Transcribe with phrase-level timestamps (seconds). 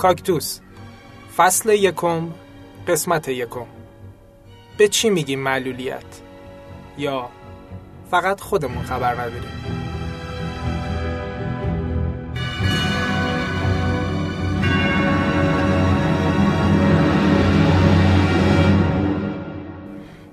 [0.00, 0.60] کاکتوس.
[1.36, 2.30] فصل یکم
[2.88, 3.66] قسمت یکم.
[4.78, 6.20] به چی میگیم معلولیت؟
[6.98, 7.30] یا
[8.10, 9.50] فقط خودمون خبر نداریم؟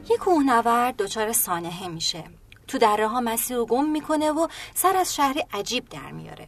[0.09, 2.23] یه کوهنورد دچار سانحه میشه.
[2.67, 6.47] تو دره ها مسیر رو گم می‌کنه و سر از شهری عجیب در میاره.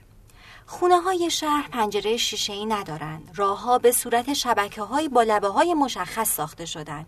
[0.71, 5.47] خونه های شهر پنجره شیشه ای ندارن راه ها به صورت شبکه های با لبه
[5.47, 7.05] های مشخص ساخته شدن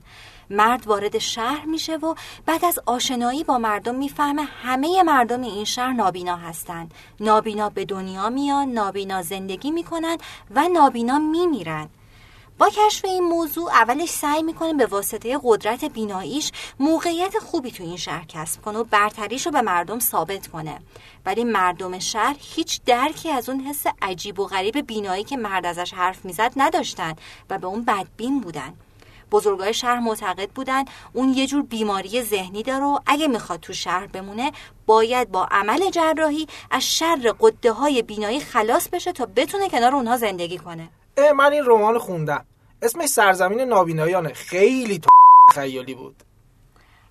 [0.49, 5.93] مرد وارد شهر میشه و بعد از آشنایی با مردم می‌فهمه همه مردم این شهر
[5.93, 6.93] نابینا هستند.
[7.19, 10.17] نابینا به دنیا میان نابینا زندگی می‌کنن
[10.55, 11.89] و نابینا میمیرن
[12.57, 17.97] با کشف این موضوع اولش سعی می‌کنه به واسطه قدرت بیناییش موقعیت خوبی تو این
[17.97, 20.79] شهر کسب کنه و برتریش رو به مردم ثابت کنه.
[21.25, 25.93] ولی مردم شهر هیچ درکی از اون حس عجیب و غریب بینایی که مرد ازش
[25.93, 27.15] حرف می‌زد نداشتن
[27.49, 28.73] و به اون بدبین بودن.
[29.31, 34.07] بزرگای شهر معتقد بودن اون یه جور بیماری ذهنی داره و اگه می‌خواد تو شهر
[34.07, 34.51] بمونه
[34.85, 40.17] باید با عمل جراحی از شر قده های بینایی خلاص بشه تا بتونه کنار اونها
[40.17, 40.89] زندگی کنه.
[41.17, 42.45] اه من این رمان خوندم.
[42.81, 45.09] اسمش سرزمین نابینایانه خیلی تو
[45.53, 46.23] خیالی بود.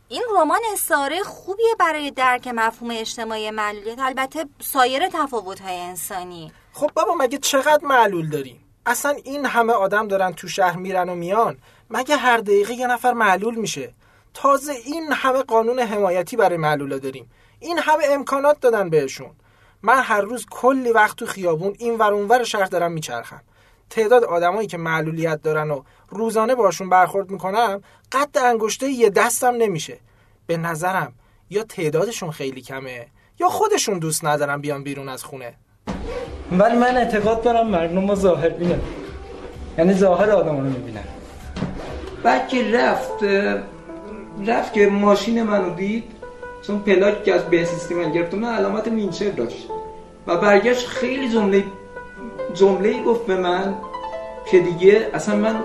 [0.09, 3.99] این رمان استعاره خوبیه برای درک مفهوم اجتماعی معلولیت.
[3.99, 6.53] البته سایر تفاوت‌های انسانی.
[6.73, 11.15] خب بابا مگه چقدر معلول داریم؟ اصلا این همه آدم دارن تو شهر میرن و
[11.15, 11.59] میان.
[11.91, 13.95] مگه هر دقیقه یه نفر معلول میشه؟
[14.35, 17.31] تازه این همه قانون حمایتی برای معلولا داریم.
[17.61, 19.31] این همه امکانات دادن بهشون.
[19.83, 23.43] من هر روز کلی وقت تو خیابون این ور اونور شهر دارم میچرخم.
[23.91, 27.81] تعداد آدمایی که معلولیت دارن و روزانه باشون برخورد می‌کنم
[28.13, 29.99] قد انگشته یه دستم نمیشه.
[30.47, 31.13] به نظرم
[31.51, 33.07] یا تعدادشون خیلی کمه
[33.41, 35.55] یا خودشون دوست ندارن بیان بیرون از خونه.
[36.53, 38.81] ولی من اعتقاد دارم مردم ظاهر بینن.
[39.79, 41.05] یعنی ظاهر آدم رو می‌بینن.
[42.23, 43.25] بعد که رفت
[44.47, 46.05] رفت که ماشین منو دید
[46.67, 49.69] چون پلاک که از به سیستم من گرفت من علامت وینچر داشت.
[50.27, 51.65] و برگشت خیلی جمله
[52.55, 53.75] جمله گفت به من
[54.51, 55.57] که دیگه اصلا من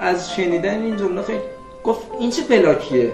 [0.00, 1.40] از شنیدن این جمله خیلی
[1.84, 3.12] گفت این چه پلاکیه؟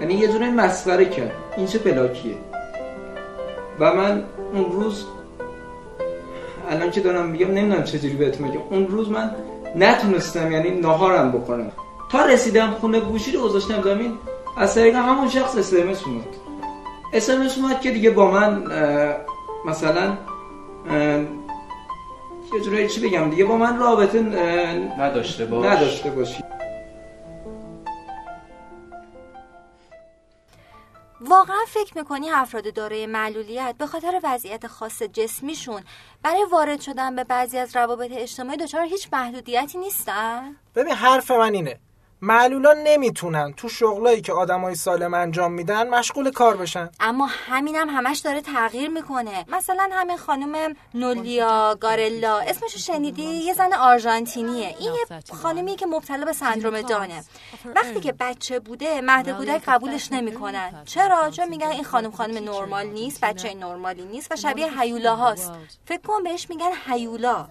[0.00, 1.32] یعنی یه جوری مسخره کرد.
[1.56, 2.34] این چه پلاکیه؟
[3.80, 5.06] و من اون روز
[6.70, 8.60] الان که دارم میگم نمی‌دونم چجوری بهتون میگم.
[8.70, 9.30] اون روز من
[9.76, 11.72] نتونستم یعنی نهارم بکنم
[12.12, 14.18] تا رسیدم خونه گوشی رو گذاشتم زمین
[14.56, 16.24] از طریق همون شخص اسمس اومد.
[17.12, 18.62] اسمس اومد که دیگه با من
[19.66, 20.16] مثلا
[22.54, 24.22] یه جورایی چی بگم دیگه؟ با من رابطه
[24.98, 25.66] نداشته باش.
[25.66, 26.44] نداشته باشی.
[31.20, 35.82] واقعا فکر می‌کنی افراد دارای معلولیت به خاطر وضعیت خاص جسمیشون
[36.22, 41.54] برای وارد شدن به بعضی از روابط اجتماعی دچار هیچ محدودیتی نیستن؟ ببین حرف من
[41.54, 41.78] اینه.
[42.22, 46.90] معلولا نمی‌تونن تو شغلایی که آدمای سالم انجام میدن مشغول کار بشن.
[47.00, 49.44] اما همینم هم همش داره تغییر می‌کنه.
[49.48, 54.74] مثلا همین خانم نولیا گارلا اسمشو شنیدی؟ یه زن آرژانتینیه.
[54.78, 57.24] این یه خانمی که مبتلا به سندروم دانه.
[57.76, 60.82] وقتی که بچه بوده مهد کودک قبولش نمی‌کنن.
[60.84, 65.52] چرا؟ چون میگن این خانم خانم نرمال نیست بچه نرمالی نیست و شبیه هیولا هاست.
[65.84, 67.46] فکر کن بهش میگن هیولا.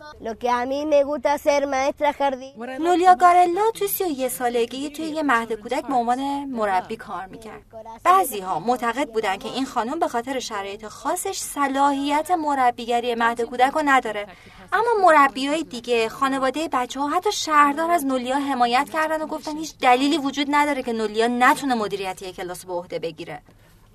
[2.80, 7.62] نولیا گارلا تو 31 ساله سالگی توی یه مهد کودک به عنوان مربی کار می‌کرد.
[8.04, 13.72] بعضی ها معتقد بودن که این خانم به خاطر شرایط خاصش صلاحیت مربیگری مهد کودک
[13.72, 14.28] رو نداره.
[14.74, 19.58] اما مربی های دیگه خانواده بچه ها حتی شهردار از نولیا حمایت کردن و گفتن
[19.58, 23.42] هیچ دلیلی وجود نداره که نولیا نتونه مدیریتی کلاس به عهده بگیره.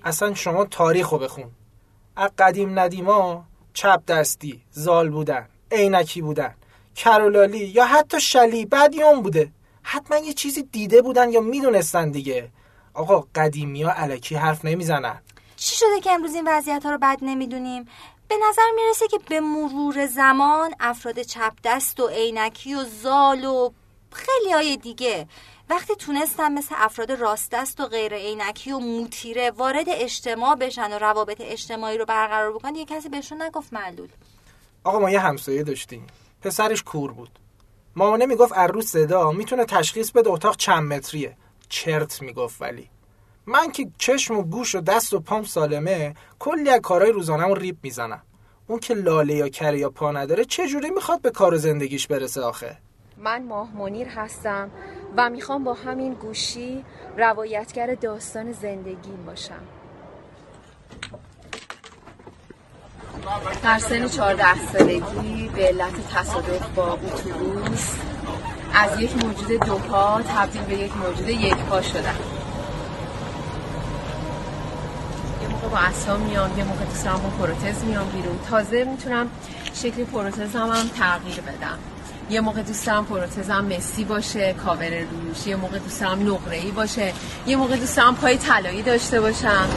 [0.04, 1.50] اصلا شما تاریخ رو بخون.
[2.16, 3.44] از قدیم ندیما
[3.74, 6.54] چپ دستی زال بودن عینکی بودن
[6.96, 9.50] کرولالی یا حتی شلی بدیون بوده.
[9.84, 12.50] حتما یه چیزی دیده بودن یا می‌دونستن دیگه.
[12.94, 15.22] آقا قدیمی ها علکی حرف نمی‌زنن.
[15.56, 17.84] چی شده که امروز این وضعیت ها رو بد نمی‌دونیم؟
[18.28, 23.70] به نظر می‌رسه که به مرور زمان افراد چپ دست و عینکی و زال و
[24.12, 25.28] خیلی های دیگه
[25.70, 30.98] وقتی تونستن مثل افراد راست دست و غیر عینکی و موتیره وارد اجتماع بشن و
[30.98, 34.08] روابط اجتماعی رو برقرار بکنن یه کسی بهشون نگفت معلول.
[34.84, 36.06] آقا ما یه همسایه داشتیم.
[36.42, 37.38] پسرش کور بود.
[37.96, 41.36] مامانه می‌گفت عروس صدا می‌تونه تشخیص بده اتاق چند متریه.
[41.68, 42.90] چرت می‌گفت ولی.
[43.46, 47.78] من که چشم و گوش و دست و پام سالمه کلی از کارهای روزانم ریب
[47.82, 48.22] می‌زنم.
[48.66, 52.76] اون که لاله یا کره یا پا نداره چجوری می‌خواد به کار زندگیش برسه آخه؟
[53.18, 54.70] من ماه منیر هستم
[55.16, 56.84] و می‌خوام با همین گوشی
[57.16, 59.62] روایتگر داستان زندگیم باشم.
[63.62, 67.88] در سن 14 سالگی به علت تصادف با اتوبوس
[68.74, 72.14] از یک موجود دو پا تبدیل به یک موجود یک پا شدم
[75.42, 78.38] یه موقع با اصلا میام یه موقع دوست با پروتز میام بیرون.
[78.50, 79.30] تازه می‌تونم
[79.74, 81.78] شکل پروتزم هم تغییر بدم.
[82.30, 85.46] یه موقع دوستم پروتزم مسی باشه کاور روش.
[85.46, 87.12] یه موقع دوستم نقره ای باشه.
[87.46, 89.68] یه موقع دوستم پای طلایی داشته باشم.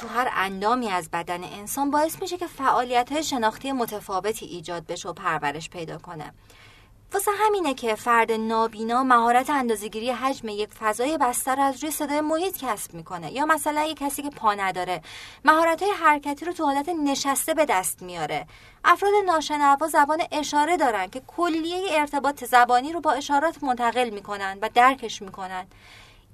[0.00, 5.08] تو هر اندامی از بدن انسان باعث میشه که فعالیت های شناختی متفاوتی ایجاد بشه
[5.08, 6.32] و پرورش پیدا کنه.
[7.12, 12.56] واسه همینه که فرد نابینا مهارت اندازهگیری حجم یک فضای بستر از روی صدای محیط
[12.58, 13.32] کسب می‌کنه.
[13.32, 15.02] یا مثلا یک کسی که پا نداره
[15.44, 18.46] مهارت های حرکتی رو تو حالت نشسته به دست میاره.
[18.84, 24.70] افراد ناشنوا زبان اشاره دارن که کلیه ارتباط زبانی رو با اشارات منتقل می‌کنن و
[24.74, 25.66] درکش می‌کنن.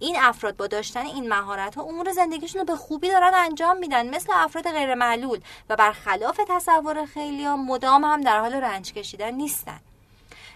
[0.03, 4.15] این افراد با داشتن این مهارت ها امور زندگیشون رو به خوبی دارن انجام میدن
[4.15, 9.31] مثل افراد غیر معلول و برخلاف تصور خیلی ها مدام هم در حال رنج کشیدن
[9.31, 9.81] نیستن.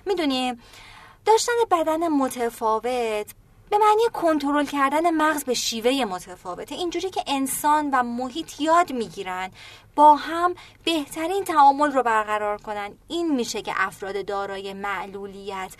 [0.06, 0.58] می‌دونی
[1.24, 3.26] داشتن بدن متفاوت
[3.70, 6.74] به معنی کنترل کردن مغز به شیوه متفاوته.
[6.74, 9.50] اینجوری که انسان و محیط یاد می‌گیرن
[9.96, 10.54] با هم
[10.84, 12.98] بهترین تعامل رو برقرار کنن.
[13.08, 15.74] این میشه که افراد دارای معلولیت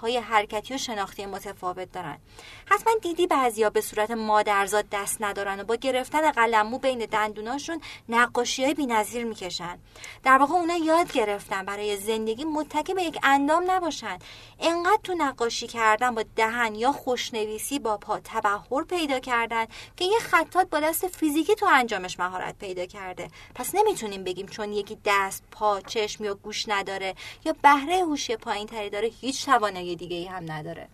[0.00, 2.18] های حرکتی و شناختی متفاوت دارن.
[2.66, 8.64] حتما دیدی بعضیا به صورت مادرزاد دست ندارن و با گرفتن قلمو بین دندوناشون نقاشی
[8.64, 9.78] های بی‌نظیر می‌کشن.
[10.22, 14.18] در واقع اونا یاد گرفتن برای زندگی متکی به یک اندام نباشن.
[14.60, 20.18] انقدر تو نقاشی کردن با دهن یا خوشنویسی با پا تبهر پیدا کردن که یه
[20.18, 23.21] خطات با دست فیزیکی تو انجامش مهارت پیدا کرده.
[23.54, 27.14] پس نمی‌تونیم بگیم چون یکی دست پا چشم یا گوش نداره
[27.44, 30.88] یا بهره هوشی پایین تری داره هیچ توانایی دیگه ای هم نداره.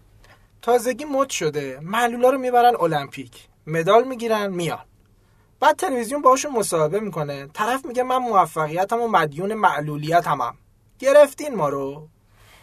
[0.62, 1.78] تازگی مد شده.
[1.82, 3.48] معلولا رو می‌برن المپیک.
[3.66, 4.84] مدال می‌گیرن میان.
[5.60, 7.46] بعد تلویزیون باشون مصاحبه می‌کنه.
[7.46, 10.54] طرف میگه من موفقیتم و مدیون معلولیت همم
[10.98, 12.08] گرفتین ما رو.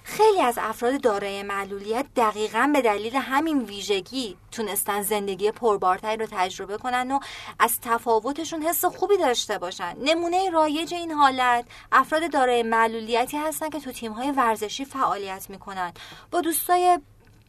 [0.07, 6.77] خیلی از افراد دارای معلولیت دقیقا به دلیل همین ویژگی تونستن زندگی پربارتری رو تجربه
[6.77, 7.19] کنن و
[7.59, 9.95] از تفاوتشون حس خوبی داشته باشن.
[10.01, 15.93] نمونه رایج این حالت افراد دارای معلولیتی هستن که تو تیمهای ورزشی فعالیت می‌کنن.
[16.31, 16.99] با دوستای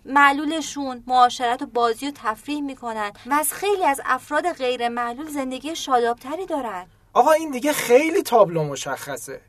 [0.05, 5.77] معلولشون معاشرت و بازی و تفریح می‌کنن و از خیلی از افراد غیر معلول زندگی
[5.77, 6.87] شادابتری دارن.
[7.13, 9.41] آقا این دیگه خیلی تابلو مشخصه.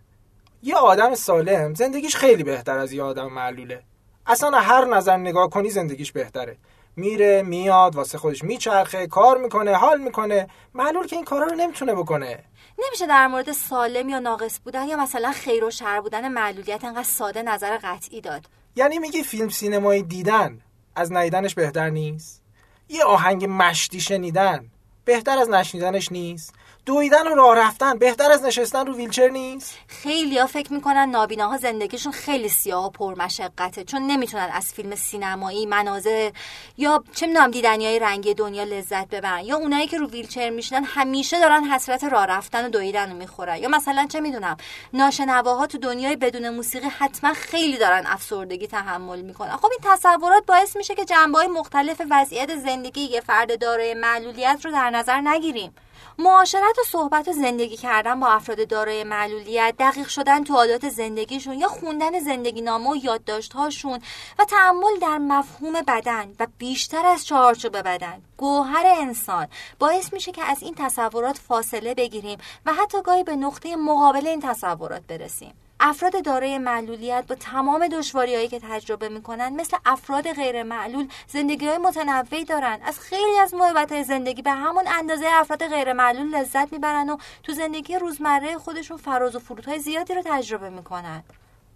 [0.64, 3.84] یه آدم سالم زندگیش خیلی بهتر از یه آدم معلوله.
[4.28, 6.58] اصلا هر نظر نگاه کنی زندگیش بهتره.
[6.96, 10.48] میره میاد واسه خودش میچرخه کار می‌کنه حال می‌کنه.
[10.74, 12.44] معلول که این کارا رو نمی‌تونه بکنه.
[12.86, 17.04] نمیشه در مورد سالم یا ناقص بودن یا مثلا خیر و شر بودن معلولیت انقدر
[17.04, 18.46] ساده نظر قطعی داد.
[18.76, 20.62] یعنی میگی فیلم سینمایی دیدن
[20.96, 22.42] از ندیدنش بهتر نیست؟
[22.90, 24.72] یه آهنگ مشتی شنیدن
[25.06, 26.54] بهتر از نشنیدنش نیست؟
[26.88, 31.58] دویدن و راه رفتن بهتر از نشستن رو ویلچر نیست؟ خیلی ها فکر می‌کنن نابیناها
[31.58, 36.32] زندگیشون خیلی سیاه و پرمشقته چون نمی‌تونن از فیلم سینمایی مناظر
[36.77, 40.84] یا چه می‌دونم دیدنی های رنگی دنیا لذت ببرن یا اونایی که رو ویلچر میشینن
[40.84, 44.58] همیشه دارن حسرت راه رفتن و دویدن رو می‌خورن یا مثلا چه می‌دونم
[44.94, 49.58] ناشنواها تو دنیای بدون موسیقی حتما خیلی دارن افسردگی تحمل می‌کنن.
[49.58, 54.72] خب این تصورات باعث میشه که جنبه مختلف وضعیت زندگی یه فرد دارای معلولیت رو
[54.72, 55.75] در نظر نگیریم.
[56.18, 61.60] معاشرت و صحبت و زندگی کردن با افراد دارای معلولیت دقیق شدن تو عادات زندگیشون
[61.60, 64.00] یا خوندن زندگی نامه و یادداشتهاشون
[64.39, 68.22] و تعمل در مفهوم بدن و بیشتر از چهارچوب بدن.
[68.38, 69.48] گوهر انسان
[69.80, 74.42] باعث میشه که از این تصورات فاصله بگیریم و حتی گاهی به نقطه مقابل این
[74.42, 75.54] تصورات برسیم.
[75.79, 81.77] افراد دارای معلولیت با تمام دشواریهایی که تجربه می‌کنن مثل افراد غیر معلول زندگی های
[81.77, 82.79] متنوعی دارن.
[82.84, 87.53] از خیلی از محبت زندگی به همون اندازه افراد غیر معلول لذت می‌برن و تو
[87.53, 91.24] زندگی روزمره خودشون فراز و فرودهای زیادی رو تجربه می‌کنن.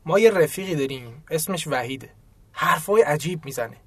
[0.06, 2.10] ما یه رفیقی داریم اسمش وحیده.
[2.52, 3.78] حرفای عجیب می‌زنه.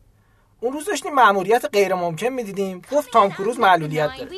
[0.65, 2.83] اون روز داشتیم مأموریت غیر ممکن می‌دیدیم.
[2.93, 4.31] گفت تام کروز معلولیت داره.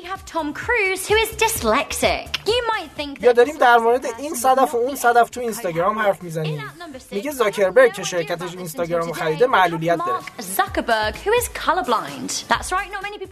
[3.20, 6.62] یا داریم در مورد این صدف و اون صدف تو اینستاگرام حرف می‌زنیم.
[7.10, 10.18] میگه زاکربرگ که شرکتش اینستاگرام خریده معلولیت داره.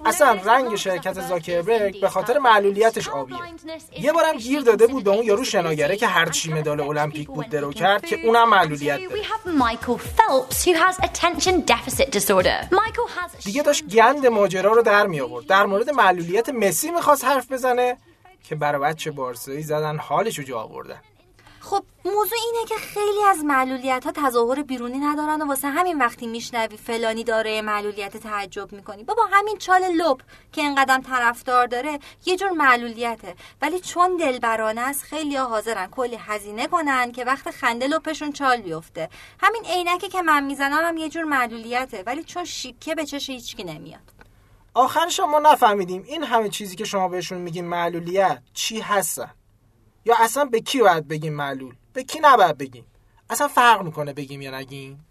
[0.06, 3.38] اصلا رنگ شرکت زاکربرگ به خاطر معلولیتش آبیه.
[4.00, 7.72] یه بارم گیر داده بود به اون یارو شناگره که هرچی مدال المپیک بود درو
[7.72, 9.22] کرد که اونم معلولیت داره.
[13.44, 17.96] دیگه داشت گند ماجرا رو در می آورد در مورد معلولیت مسی می‌خواست حرف بزنه
[18.44, 21.00] که برای بچه بارسایی زدن حالشو جا آوردن.
[21.64, 26.26] خب موضوع اینه که خیلی از معلولیت ها تظاهر بیرونی ندارن و واسه همین وقتی
[26.26, 29.04] میشنوی فلانی داره معلولیت تعجب می‌کنی.
[29.04, 30.16] بابا همین چال لب
[30.52, 33.34] که اینقدر طرفدار داره یه جور معلولیته.
[33.62, 38.56] ولی چون دلبرانه است خیلی ها حاضرن کلی هزینه کنن که وقت خنده لپشون چال
[38.60, 39.08] بیفته.
[39.40, 42.02] همین عینکی که من می‌زنم هم یه جور معلولیته.
[42.06, 44.12] ولی چون شیکه به چش هیچکی نمیاد.
[44.74, 49.30] آخرش ما نفهمیدیم این همه چیزی که شما بهشون میگین معلولیت چی هستن.
[50.04, 52.84] یا اصلا به کی باید بگیم معلول؟ به کی نباید بگیم؟
[53.30, 55.04] اصلا فرق می‌کنه بگیم یا نگیم؟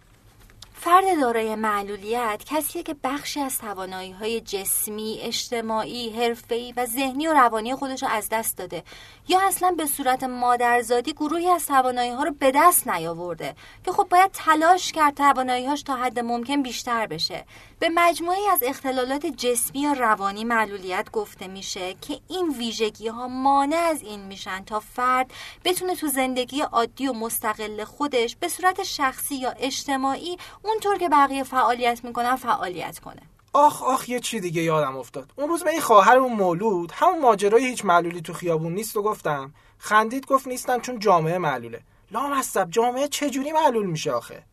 [0.83, 7.33] فرد دارای معلولیت کسیه که بخشی از توانایی های جسمی، اجتماعی، حرفه‌ای و ذهنی و
[7.33, 8.83] روانی خودش رو از دست داده
[9.27, 14.07] یا اصلا به صورت مادرزادی گروهی از توانایی ها رو به دست نیاورده که خب
[14.09, 17.45] باید تلاش کرد توانایی هاش تا حد ممکن بیشتر بشه.
[17.79, 23.75] به مجموعی از اختلالات جسمی یا روانی معلولیت گفته میشه که این ویژگی ها مانع
[23.75, 25.33] از این میشن تا فرد
[25.65, 30.37] بتونه تو زندگی عادی و مستقل خودش به صورت شخصی یا اجتماعی
[30.73, 33.21] اونطور که بقیه فعالیت می‌کنن فعالیت کنه.
[33.53, 35.31] آخ آخ یه چی دیگه یادم افتاد.
[35.35, 35.81] اون روز به این
[36.17, 39.53] اون مولود همون ماجرای هیچ معلولی تو خیابون نیست و گفتم.
[39.77, 41.81] خندید گفت نیستم چون جامعه معلوله.
[42.11, 44.43] لامصب جامعه چجوری معلول میشه آخه؟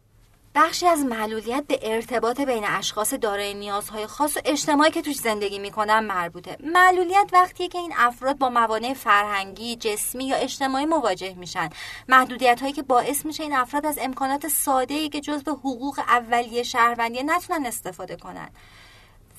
[0.54, 5.59] بخشی از معلولیت به ارتباط بین اشخاص دارای نیازهای خاص و اجتماعی که توش زندگی
[5.59, 6.57] می‌کنن مربوطه.
[6.61, 11.71] معلولیت وقتیه که این افراد با موانع فرهنگی جسمی یا اجتماعی مواجه میشن.
[12.09, 16.62] محدودیت هایی که باعث میشه این افراد از امکانات ساده ای که به حقوق اولیه
[16.62, 18.49] شهروندی نتونن استفاده کنن.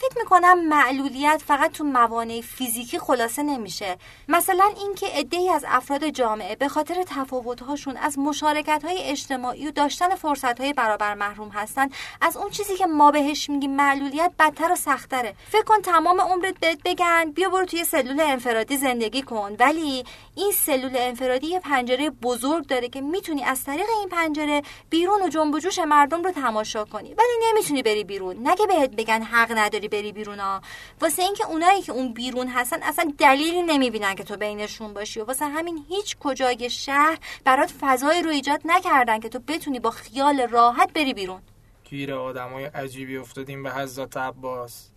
[0.01, 3.97] فکر می‌کنم معلولیت فقط تو موانع فیزیکی خلاصه نمیشه.
[4.27, 10.15] مثلا اینکه عدهای از افراد جامعه به خاطر تفاوتهاشون از مشارکت های اجتماعی و داشتن
[10.15, 11.89] فرصت های برابر محروم هستن
[12.21, 16.59] از اون چیزی که ما بهش میگیم معلولیت بدتر و سختره فکر کن تمام عمرت
[16.59, 19.55] بهت بگن بیا برو توی سلول انفرادی زندگی کن.
[19.59, 20.03] ولی
[20.35, 25.29] این سلول انفرادی یه پنجره بزرگ داره که می‌تونی از طریق این پنجره بیرون و
[25.29, 27.13] جنب و جوش مردم رو تماشا کنی.
[27.13, 28.47] ولی نمی‌تونی بری بیرون.
[28.47, 30.61] نگه بهت بگن حق نداری بری بیرون ها
[31.01, 35.25] واسه اینکه اونایی که اون بیرون هستن اصلا دلیلی نمی‌بینن که تو بینشون باشی و
[35.25, 40.41] واسه همین هیچ کجای شهر برات فضای رو ایجاد نکردن که تو بتونی با خیال
[40.41, 41.41] راحت بری بیرون.
[41.83, 44.89] گیر آدمای عجیبی افتادیم به حضرت عباس.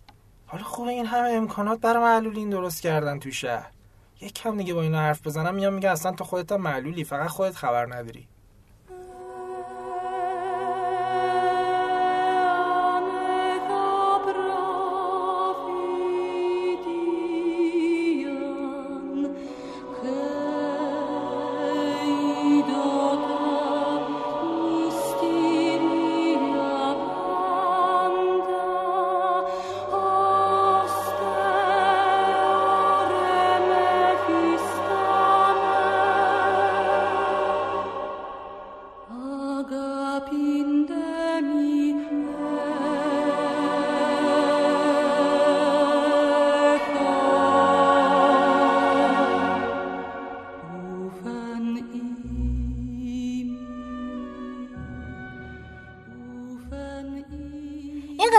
[0.47, 3.71] حالا خوبه این همه امکانات برای معلولین درست کردن تو شهر.
[4.21, 7.55] یک کم دیگه با اینا حرف بزنم میام میگه اصلا تو خودت معلولی فقط خودت
[7.55, 8.27] خبر نداری.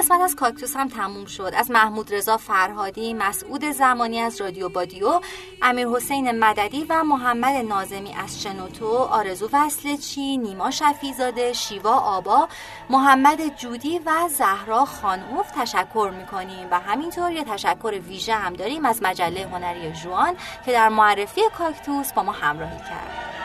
[0.07, 1.53] قسمت از کاکتوس هم تموم شد.
[1.57, 5.21] از محمود رضا فرهادی مسعود زمانی از رادیو بادیو
[5.63, 12.49] امیر حسین مددی و محمد نازمی از شنوتو آرزو وصلچی نیما شفیزاده شیوا آبا
[12.91, 16.69] محمد جودی و زهرا خانوف تشکر می‌کنیم.
[16.71, 20.37] و همینطور یه تشکر ویژه هم داریم از مجله هنری جوان
[20.67, 23.36] که در معرفی کاکتوس با ما همراهی کرد.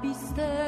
[0.00, 0.67] piste